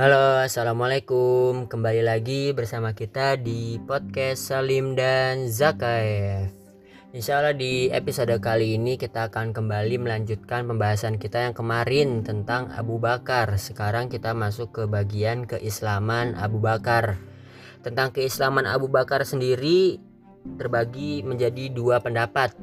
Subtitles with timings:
[0.00, 1.68] Halo, assalamualaikum.
[1.68, 6.48] Kembali lagi bersama kita di podcast Salim dan Zakaev.
[7.12, 12.72] Insya Allah di episode kali ini kita akan kembali melanjutkan pembahasan kita yang kemarin tentang
[12.72, 13.60] Abu Bakar.
[13.60, 17.20] Sekarang kita masuk ke bagian keislaman Abu Bakar.
[17.84, 20.00] Tentang keislaman Abu Bakar sendiri
[20.56, 22.56] terbagi menjadi dua pendapat.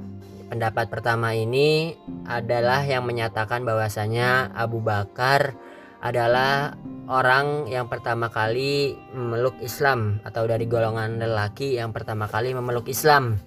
[0.50, 1.94] Pendapat pertama ini
[2.26, 5.67] adalah yang menyatakan bahwasanya Abu Bakar
[6.02, 12.92] adalah orang yang pertama kali memeluk Islam atau dari golongan lelaki yang pertama kali memeluk
[12.92, 13.40] Islam.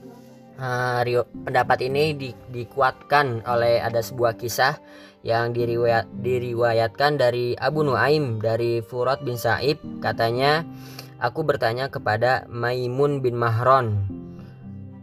[0.60, 4.76] Uh, pendapat ini di, dikuatkan oleh ada sebuah kisah
[5.24, 9.80] yang diriwayat, diriwayatkan dari Abu Nuaim dari Furat bin Sa'ib.
[10.04, 10.64] Katanya
[11.16, 14.04] aku bertanya kepada Maimun bin Mahron.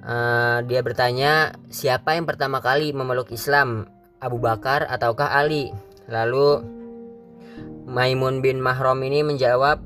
[0.05, 3.90] Uh, dia bertanya siapa yang pertama kali memeluk Islam?
[4.22, 5.74] Abu Bakar ataukah Ali?
[6.10, 6.77] Lalu
[7.88, 9.80] Maimun bin Mahrom ini menjawab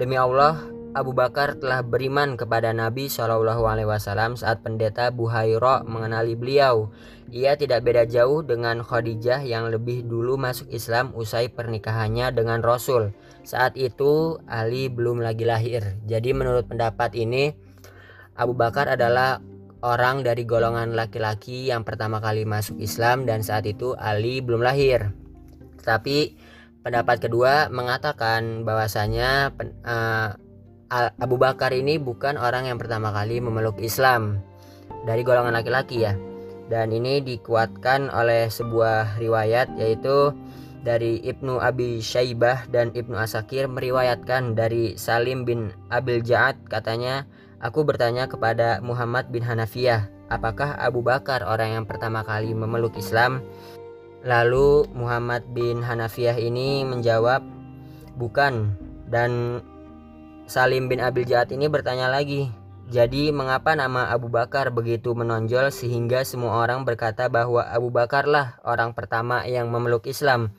[0.00, 0.56] demi Allah
[0.96, 6.88] Abu Bakar telah beriman kepada Nabi Shallallahu Alaihi Wasallam saat pendeta Buhairo mengenali beliau.
[7.28, 13.12] Ia tidak beda jauh dengan Khadijah yang lebih dulu masuk Islam usai pernikahannya dengan Rasul.
[13.44, 16.00] Saat itu Ali belum lagi lahir.
[16.08, 17.52] Jadi menurut pendapat ini
[18.32, 19.44] Abu Bakar adalah
[19.84, 25.12] orang dari golongan laki-laki yang pertama kali masuk Islam dan saat itu Ali belum lahir.
[25.84, 26.32] Tapi
[26.82, 29.54] pendapat kedua mengatakan bahwasanya
[29.86, 30.28] uh,
[30.92, 34.42] Abu Bakar ini bukan orang yang pertama kali memeluk Islam.
[35.02, 36.14] Dari golongan laki-laki ya.
[36.70, 40.30] Dan ini dikuatkan oleh sebuah riwayat yaitu
[40.84, 46.60] dari Ibnu Abi Syaibah dan Ibnu Asakir meriwayatkan dari Salim bin Abil Ja'ad.
[46.70, 47.26] Katanya
[47.62, 53.38] Aku bertanya kepada Muhammad bin Hanafiyah apakah Abu Bakar orang yang pertama kali memeluk Islam
[54.22, 57.42] Lalu Muhammad bin Hanafiyah ini menjawab
[58.14, 58.78] bukan
[59.10, 59.62] dan
[60.46, 62.46] Salim bin Abil Ja'ad ini bertanya lagi,
[62.92, 68.60] jadi mengapa nama Abu Bakar begitu menonjol sehingga semua orang berkata bahwa Abu Bakar lah
[68.62, 70.52] orang pertama yang memeluk Islam?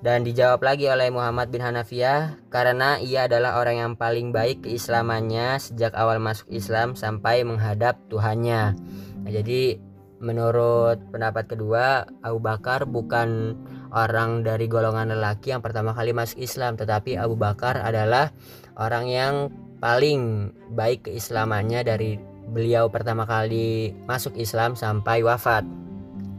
[0.00, 5.60] Dan dijawab lagi oleh Muhammad bin Hanafiyah karena ia adalah orang yang paling baik keislamannya
[5.60, 8.80] sejak awal masuk Islam sampai menghadap Tuhannya.
[9.20, 9.76] Nah, jadi
[10.20, 13.56] menurut pendapat kedua Abu Bakar bukan
[13.90, 18.30] orang dari golongan lelaki yang pertama kali masuk Islam tetapi Abu Bakar adalah
[18.76, 19.34] orang yang
[19.80, 22.20] paling baik keislamannya dari
[22.52, 25.64] beliau pertama kali masuk Islam sampai wafat.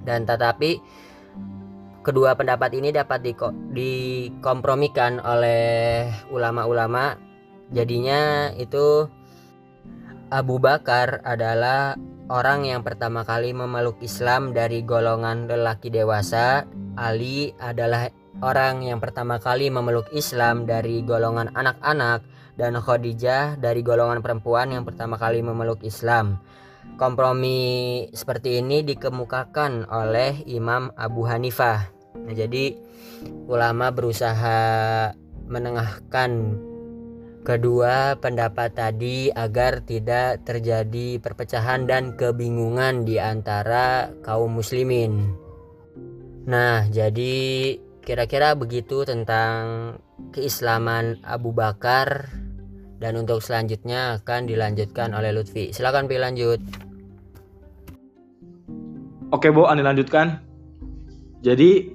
[0.05, 0.77] Dan tetapi
[2.05, 3.25] kedua pendapat ini dapat
[3.73, 7.17] dikompromikan oleh ulama-ulama.
[7.71, 9.07] Jadinya itu
[10.31, 11.99] Abu Bakar adalah
[12.31, 16.63] orang yang pertama kali memeluk Islam dari golongan lelaki dewasa.
[16.95, 18.07] Ali adalah
[18.39, 22.23] orang yang pertama kali memeluk Islam dari golongan anak-anak
[22.55, 26.39] dan Khadijah dari golongan perempuan yang pertama kali memeluk Islam.
[26.95, 31.91] Kompromi seperti ini dikemukakan oleh Imam Abu Hanifah.
[32.23, 32.79] Nah, jadi
[33.51, 35.11] ulama berusaha
[35.51, 36.55] menengahkan
[37.41, 45.33] kedua pendapat tadi agar tidak terjadi perpecahan dan kebingungan di antara kaum muslimin.
[46.45, 49.93] Nah, jadi Kira-kira begitu tentang
[50.33, 52.33] keislaman Abu Bakar
[52.97, 55.69] dan untuk selanjutnya akan dilanjutkan oleh Lutfi.
[55.69, 56.59] Silakan pilih lanjut.
[59.29, 60.41] Oke, Bu, Anda lanjutkan.
[61.45, 61.93] Jadi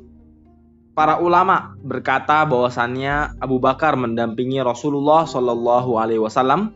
[0.96, 6.72] para ulama berkata bahwasannya Abu Bakar mendampingi Rasulullah Shallallahu alaihi wasallam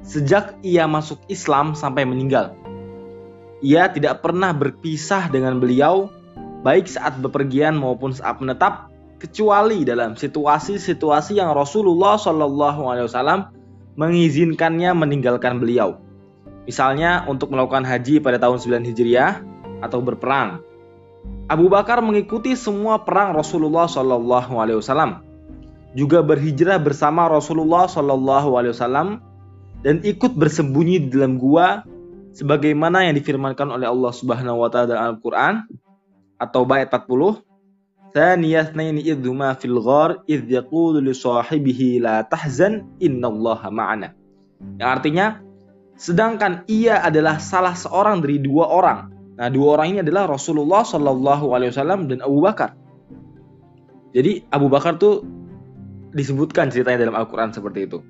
[0.00, 2.56] sejak ia masuk Islam sampai meninggal.
[3.60, 6.08] Ia tidak pernah berpisah dengan beliau
[6.64, 8.88] baik saat bepergian maupun saat menetap,
[9.20, 13.40] kecuali dalam situasi-situasi yang Rasulullah Shallallahu Alaihi Wasallam
[14.00, 16.00] mengizinkannya meninggalkan beliau.
[16.64, 19.44] Misalnya untuk melakukan haji pada tahun 9 Hijriah
[19.84, 20.64] atau berperang.
[21.50, 25.26] Abu Bakar mengikuti semua perang Rasulullah Wasallam,
[25.98, 29.18] juga berhijrah bersama Rasulullah Wasallam
[29.82, 31.82] dan ikut bersembunyi di dalam gua
[32.36, 35.54] sebagaimana yang difirmankan oleh Allah Subhanahu wa taala dalam Al-Qur'an
[36.38, 37.42] atau bait 40
[38.10, 44.18] Thaniyatnaini idhuma fil ghar idh yaqulu li sahibihi la tahzan innallaha ma'ana.
[44.82, 45.26] Yang artinya
[45.94, 49.19] sedangkan ia adalah salah seorang dari dua orang.
[49.40, 52.76] Nah, dua orang ini adalah Rasulullah Shallallahu alaihi wasallam dan Abu Bakar.
[54.12, 55.24] Jadi Abu Bakar tuh
[56.12, 58.04] disebutkan ceritanya dalam Al-Qur'an seperti itu.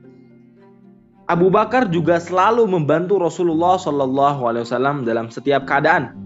[1.30, 6.18] Abu Bakar juga selalu membantu Rasulullah Shallallahu alaihi wasallam dalam setiap keadaan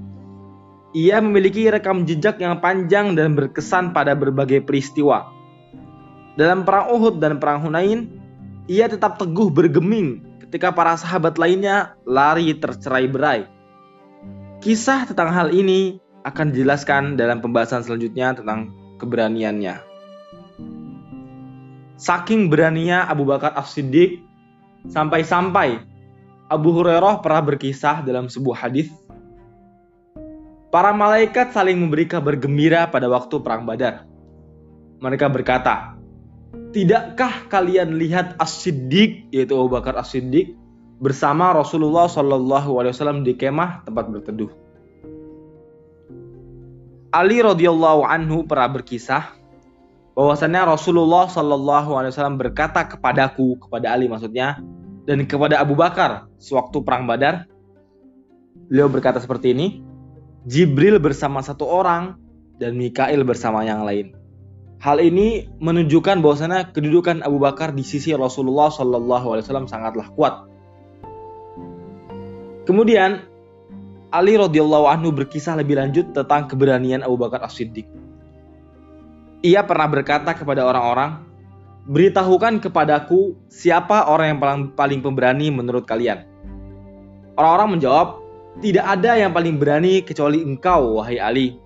[0.94, 5.26] ia memiliki rekam jejak yang panjang dan berkesan pada berbagai peristiwa.
[6.38, 8.06] Dalam perang Uhud dan perang Hunain,
[8.70, 13.50] ia tetap teguh bergeming ketika para sahabat lainnya lari tercerai-berai.
[14.64, 19.76] Kisah tentang hal ini akan dijelaskan dalam pembahasan selanjutnya tentang keberaniannya.
[22.00, 24.24] Saking beraninya Abu Bakar As-Siddiq
[24.88, 25.84] sampai-sampai
[26.48, 28.88] Abu Hurairah pernah berkisah dalam sebuah hadis
[30.72, 34.08] Para malaikat saling memberi kabar gembira pada waktu perang Badar.
[34.98, 35.94] Mereka berkata,
[36.72, 40.56] Tidakkah kalian lihat As-Siddiq yaitu Abu Bakar As-Siddiq
[40.98, 44.50] bersama Rasulullah Wasallam di kemah tempat berteduh?
[47.14, 49.30] Ali radhiyallahu anhu pernah berkisah
[50.18, 54.58] bahwasannya Rasulullah Wasallam berkata kepadaku kepada Ali maksudnya
[55.06, 57.46] dan kepada Abu Bakar sewaktu perang Badar.
[58.66, 59.84] Beliau berkata seperti ini,
[60.48, 62.16] Jibril bersama satu orang
[62.58, 64.16] dan Mikail bersama yang lain.
[64.80, 70.53] Hal ini menunjukkan bahwasanya kedudukan Abu Bakar di sisi Rasulullah Wasallam sangatlah kuat.
[72.64, 73.24] Kemudian
[74.14, 77.84] Ali radhiyallahu anhu berkisah lebih lanjut tentang keberanian Abu Bakar As-Siddiq.
[79.44, 81.20] Ia pernah berkata kepada orang-orang,
[81.90, 86.24] "Beritahukan kepadaku siapa orang yang paling, paling pemberani menurut kalian."
[87.34, 88.08] Orang-orang menjawab,
[88.62, 91.58] tidak ada yang paling berani kecuali engkau, wahai Ali.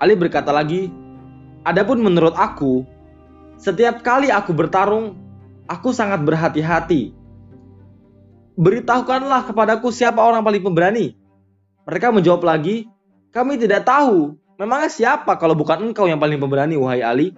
[0.00, 0.88] Ali berkata lagi,
[1.68, 2.86] Adapun menurut aku,
[3.60, 5.20] setiap kali aku bertarung,
[5.68, 7.12] aku sangat berhati-hati.
[8.58, 11.14] Beritahukanlah kepadaku siapa orang paling pemberani.
[11.86, 12.90] Mereka menjawab lagi,
[13.30, 14.34] kami tidak tahu.
[14.58, 17.30] Memangnya siapa kalau bukan engkau yang paling pemberani, wahai Ali?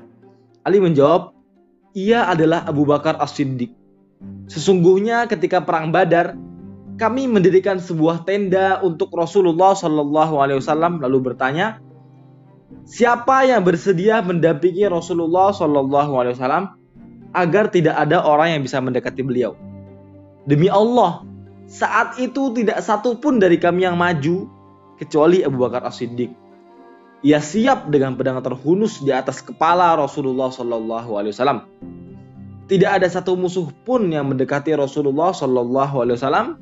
[0.65, 1.37] Ali menjawab,
[1.93, 3.69] ia adalah Abu Bakar As-Siddiq.
[4.49, 6.41] Sesungguhnya ketika perang Badar,
[6.97, 11.85] kami mendirikan sebuah tenda untuk Rasulullah Shallallahu Alaihi Wasallam lalu bertanya,
[12.89, 16.65] siapa yang bersedia mendampingi Rasulullah Shallallahu Alaihi Wasallam
[17.37, 19.53] agar tidak ada orang yang bisa mendekati beliau.
[20.51, 21.23] Demi Allah,
[21.71, 24.51] saat itu tidak satu pun dari kami yang maju
[24.99, 26.35] kecuali Abu Bakar As-Siddiq.
[27.23, 31.59] Ia siap dengan pedang terhunus di atas kepala Rasulullah Shallallahu Alaihi Wasallam.
[32.67, 36.59] Tidak ada satu musuh pun yang mendekati Rasulullah Shallallahu Alaihi Wasallam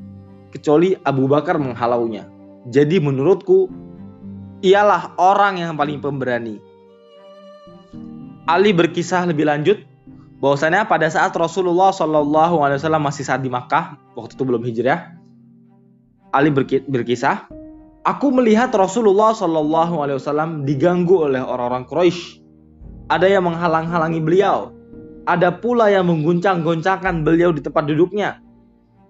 [0.52, 2.28] kecuali Abu Bakar menghalaunya.
[2.68, 3.72] Jadi menurutku
[4.60, 6.60] ialah orang yang paling pemberani.
[8.44, 9.80] Ali berkisah lebih lanjut
[10.38, 15.14] bahwasanya pada saat Rasulullah Wasallam masih saat di Makkah waktu itu belum hijrah,
[16.30, 16.52] Ali
[16.86, 17.48] berkisah,
[18.06, 22.44] aku melihat Rasulullah Wasallam diganggu oleh orang-orang Quraisy.
[23.08, 24.76] Ada yang menghalang-halangi beliau,
[25.24, 28.44] ada pula yang mengguncang-goncangkan beliau di tempat duduknya.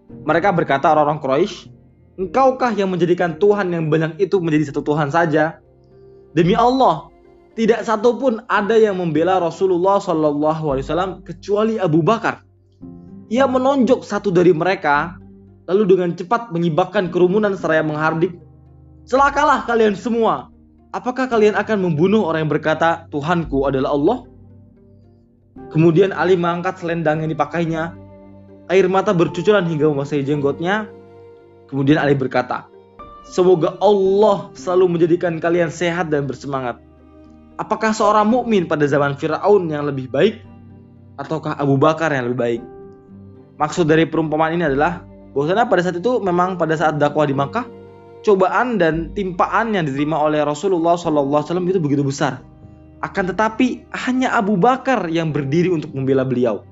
[0.09, 1.79] Mereka berkata orang-orang Quraisy,
[2.19, 5.63] Engkaukah yang menjadikan Tuhan yang banyak itu menjadi satu Tuhan saja?
[6.35, 7.07] Demi Allah,
[7.59, 12.47] tidak satu pun ada yang membela Rasulullah Shallallahu Alaihi Wasallam kecuali Abu Bakar.
[13.35, 15.19] Ia menonjok satu dari mereka,
[15.67, 18.39] lalu dengan cepat menyebabkan kerumunan seraya menghardik.
[19.11, 20.55] Celakalah kalian semua.
[20.95, 24.19] Apakah kalian akan membunuh orang yang berkata Tuhanku adalah Allah?
[25.75, 27.93] Kemudian Ali mengangkat selendang yang dipakainya
[28.69, 30.93] Air mata bercucuran hingga membasahi jenggotnya.
[31.73, 32.69] Kemudian Ali berkata,
[33.25, 36.88] Semoga Allah selalu menjadikan kalian sehat dan bersemangat.
[37.59, 40.47] Apakah seorang mukmin pada zaman Firaun yang lebih baik
[41.19, 42.63] ataukah Abu Bakar yang lebih baik?
[43.59, 45.03] Maksud dari perumpamaan ini adalah
[45.35, 47.67] bahwasanya pada saat itu memang pada saat dakwah di Makkah
[48.23, 52.43] cobaan dan timpaan yang diterima oleh Rasulullah SAW itu begitu besar.
[53.03, 56.67] Akan tetapi hanya Abu Bakar yang berdiri untuk membela beliau.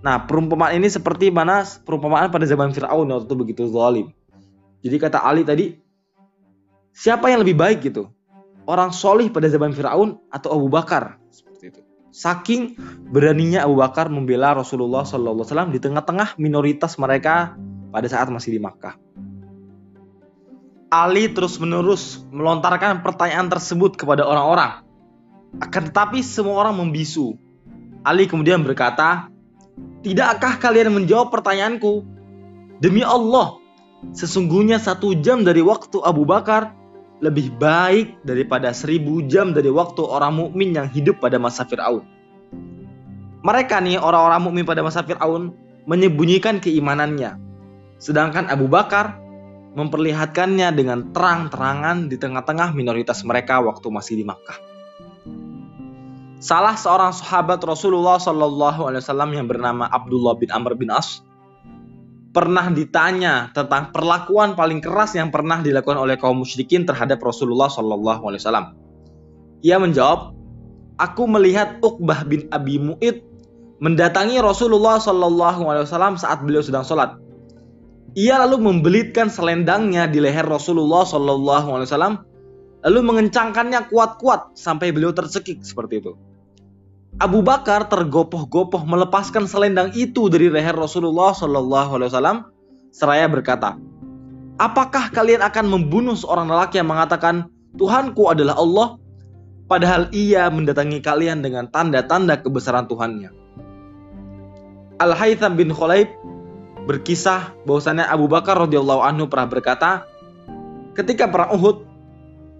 [0.00, 4.12] Nah, perumpamaan ini seperti mana perumpamaan pada zaman Firaun waktu itu begitu zalim.
[4.80, 5.76] Jadi kata Ali tadi,
[6.96, 8.08] siapa yang lebih baik gitu?
[8.70, 11.18] Orang solih pada zaman Firaun atau Abu Bakar?
[11.34, 11.80] Seperti itu.
[12.14, 12.78] Saking
[13.10, 17.58] beraninya Abu Bakar membela Rasulullah SAW di tengah-tengah minoritas mereka
[17.90, 18.94] pada saat masih di Makkah.
[20.94, 24.86] Ali terus-menerus melontarkan pertanyaan tersebut kepada orang-orang.
[25.58, 27.34] Akan tetapi semua orang membisu.
[28.06, 29.34] Ali kemudian berkata,
[30.06, 32.06] Tidakkah kalian menjawab pertanyaanku?
[32.78, 33.58] Demi Allah,
[34.14, 36.79] sesungguhnya satu jam dari waktu Abu Bakar
[37.20, 42.04] lebih baik daripada seribu jam dari waktu orang mukmin yang hidup pada masa Fir'aun.
[43.40, 45.52] Mereka nih orang-orang mukmin pada masa Fir'aun
[45.84, 47.36] menyembunyikan keimanannya.
[48.00, 49.20] Sedangkan Abu Bakar
[49.76, 54.58] memperlihatkannya dengan terang-terangan di tengah-tengah minoritas mereka waktu masih di Makkah.
[56.40, 61.20] Salah seorang sahabat Rasulullah Wasallam yang bernama Abdullah bin Amr bin As
[62.30, 68.78] pernah ditanya tentang perlakuan paling keras yang pernah dilakukan oleh kaum musyrikin terhadap Rasulullah Wasallam.
[69.66, 70.38] Ia menjawab,
[71.00, 73.24] Aku melihat Uqbah bin Abi Mu'id
[73.80, 77.16] mendatangi Rasulullah Wasallam saat beliau sedang sholat.
[78.12, 82.20] Ia lalu membelitkan selendangnya di leher Rasulullah Wasallam,
[82.84, 86.12] lalu mengencangkannya kuat-kuat sampai beliau tercekik seperti itu.
[87.18, 92.38] Abu Bakar tergopoh-gopoh melepaskan selendang itu dari leher Rasulullah Shallallahu Alaihi Wasallam,
[92.94, 93.74] seraya berkata,
[94.60, 99.00] Apakah kalian akan membunuh seorang lelaki yang mengatakan Tuhanku adalah Allah,
[99.66, 103.32] padahal ia mendatangi kalian dengan tanda-tanda kebesaran Tuhannya?
[105.00, 106.12] Al-Haytham bin Khulaib
[106.84, 109.90] berkisah bahwasannya Abu Bakar radhiyallahu anhu pernah berkata,
[110.92, 111.88] ketika perang Uhud,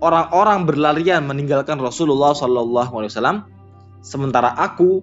[0.00, 3.44] orang-orang berlarian meninggalkan Rasulullah Shallallahu alaihi wasallam,
[4.00, 5.00] sementara aku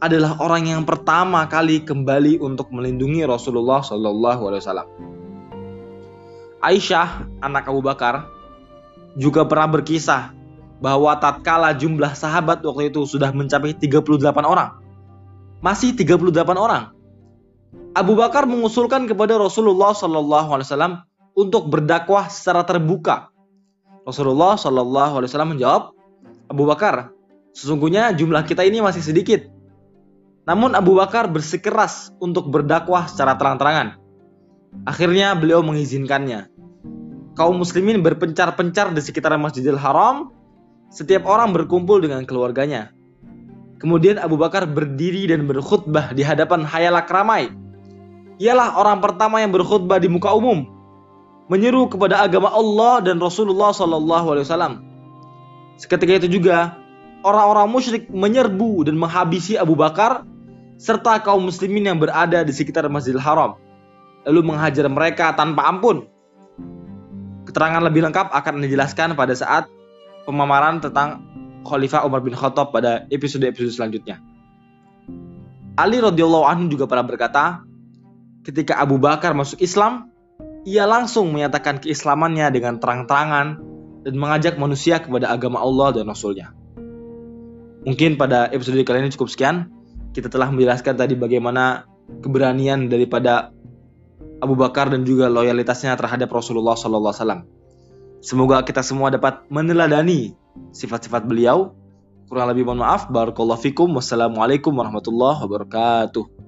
[0.00, 4.88] adalah orang yang pertama kali kembali untuk melindungi Rasulullah Shallallahu alaihi wasallam.
[6.60, 8.28] Aisyah, anak Abu Bakar,
[9.16, 10.36] juga pernah berkisah
[10.84, 14.04] bahwa tatkala jumlah sahabat waktu itu sudah mencapai 38
[14.44, 14.76] orang,
[15.64, 16.92] masih 38 orang.
[17.96, 20.94] Abu Bakar mengusulkan kepada Rasulullah Shallallahu Alaihi Wasallam
[21.32, 23.32] untuk berdakwah secara terbuka.
[24.04, 25.96] Rasulullah Shallallahu Alaihi Wasallam menjawab,
[26.52, 27.15] Abu Bakar,
[27.56, 29.48] sesungguhnya jumlah kita ini masih sedikit.
[30.44, 33.96] Namun Abu Bakar bersikeras untuk berdakwah secara terang-terangan.
[34.84, 36.52] Akhirnya beliau mengizinkannya.
[37.32, 40.30] Kaum muslimin berpencar-pencar di sekitar Masjidil Haram.
[40.92, 42.94] Setiap orang berkumpul dengan keluarganya.
[43.82, 47.50] Kemudian Abu Bakar berdiri dan berkhutbah di hadapan hayalak ramai.
[48.38, 50.64] Ialah orang pertama yang berkhutbah di muka umum,
[51.48, 54.84] menyeru kepada agama Allah dan Rasulullah Wasallam.
[55.76, 56.85] Seketika itu juga
[57.26, 60.22] orang-orang musyrik menyerbu dan menghabisi Abu Bakar
[60.78, 63.58] serta kaum muslimin yang berada di sekitar Masjidil Haram,
[64.22, 66.06] lalu menghajar mereka tanpa ampun.
[67.50, 69.66] Keterangan lebih lengkap akan dijelaskan pada saat
[70.22, 71.26] pemaparan tentang
[71.66, 74.22] Khalifah Umar bin Khattab pada episode-episode selanjutnya.
[75.76, 77.66] Ali radhiyallahu anhu juga pernah berkata,
[78.46, 80.08] ketika Abu Bakar masuk Islam,
[80.64, 83.46] ia langsung menyatakan keislamannya dengan terang-terangan
[84.06, 86.55] dan mengajak manusia kepada agama Allah dan Rasulnya.
[87.86, 89.70] Mungkin pada episode kali ini cukup sekian.
[90.10, 91.86] Kita telah menjelaskan tadi bagaimana
[92.18, 93.54] keberanian daripada
[94.42, 97.46] Abu Bakar dan juga loyalitasnya terhadap Rasulullah SAW.
[98.20, 100.34] Semoga kita semua dapat meneladani
[100.74, 101.78] sifat-sifat beliau.
[102.26, 103.06] Kurang lebih mohon maaf.
[103.06, 103.86] Barakallahu fikum.
[103.94, 106.45] Wassalamualaikum warahmatullahi wabarakatuh.